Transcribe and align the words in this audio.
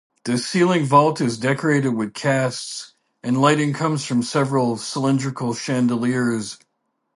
The 0.23 0.39
ceiling 0.39 0.83
vault 0.85 1.21
is 1.21 1.37
decorated 1.37 1.89
with 1.91 2.15
casts, 2.15 2.95
and 3.21 3.39
lighting 3.39 3.71
comes 3.73 4.03
from 4.03 4.23
several 4.23 4.77
cylindrical 4.77 5.53
chandeliers. 5.53 6.57